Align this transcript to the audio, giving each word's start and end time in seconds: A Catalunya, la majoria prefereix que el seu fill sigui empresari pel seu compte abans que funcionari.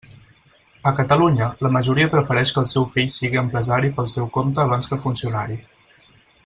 A 0.91 0.93
Catalunya, 0.99 1.49
la 1.65 1.71
majoria 1.75 2.09
prefereix 2.15 2.55
que 2.55 2.63
el 2.63 2.69
seu 2.73 2.89
fill 2.95 3.13
sigui 3.19 3.41
empresari 3.45 3.95
pel 3.99 4.13
seu 4.15 4.31
compte 4.39 4.65
abans 4.67 4.91
que 4.95 5.03
funcionari. 5.05 5.63